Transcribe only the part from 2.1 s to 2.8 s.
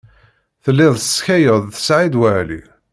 Waɛli.